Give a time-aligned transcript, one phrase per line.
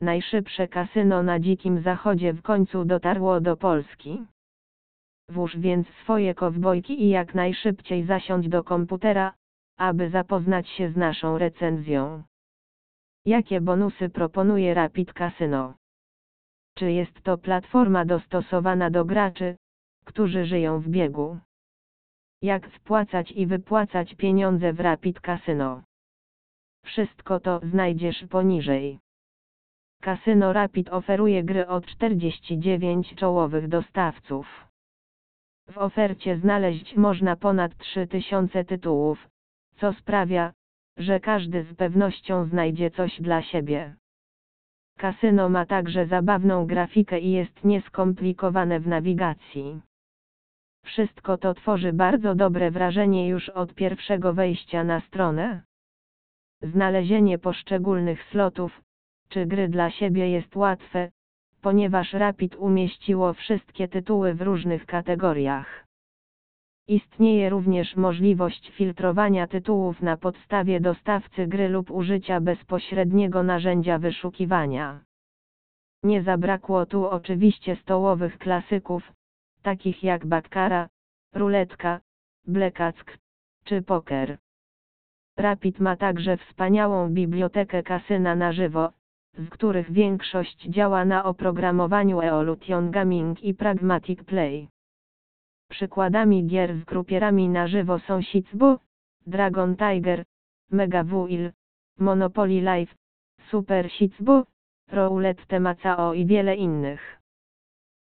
[0.00, 4.26] najszybsze kasyno na dzikim zachodzie w końcu dotarło do Polski.
[5.28, 9.34] Włóż więc swoje kowbojki i jak najszybciej zasiądź do komputera,
[9.76, 12.22] aby zapoznać się z naszą recenzją.
[13.26, 15.74] Jakie bonusy proponuje Rapid Casino?
[16.74, 19.56] Czy jest to platforma dostosowana do graczy,
[20.04, 21.38] którzy żyją w biegu?
[22.42, 25.82] Jak wpłacać i wypłacać pieniądze w Rapid Casino?
[26.84, 28.98] Wszystko to znajdziesz poniżej.
[30.00, 34.68] Casino Rapid oferuje gry od 49 czołowych dostawców.
[35.70, 39.28] W ofercie znaleźć można ponad 3000 tytułów,
[39.76, 40.52] co sprawia,
[40.96, 43.94] że każdy z pewnością znajdzie coś dla siebie.
[44.98, 49.80] Kasyno ma także zabawną grafikę i jest nieskomplikowane w nawigacji.
[50.84, 55.62] Wszystko to tworzy bardzo dobre wrażenie już od pierwszego wejścia na stronę.
[56.62, 58.80] Znalezienie poszczególnych slotów,
[59.28, 61.10] czy gry dla siebie jest łatwe,
[61.62, 65.86] ponieważ Rapid umieściło wszystkie tytuły w różnych kategoriach.
[66.88, 75.00] Istnieje również możliwość filtrowania tytułów na podstawie dostawcy gry lub użycia bezpośredniego narzędzia wyszukiwania.
[76.02, 79.12] Nie zabrakło tu oczywiście stołowych klasyków,
[79.62, 80.88] takich jak Bakkara,
[81.34, 82.00] Ruletka,
[82.46, 83.18] Blekack,
[83.64, 84.38] czy Poker.
[85.36, 88.92] Rapid ma także wspaniałą bibliotekę kasyna na żywo,
[89.34, 94.68] z których większość działa na oprogramowaniu Evolution Gaming i Pragmatic Play.
[95.70, 98.78] Przykładami gier z grupierami na żywo są Shitsbu,
[99.26, 100.24] Dragon Tiger,
[100.70, 101.52] Mega Wheel,
[101.98, 102.94] Monopoly Live,
[103.50, 104.44] Super Shitsbu,
[104.92, 107.17] Roulette Temacao i wiele innych.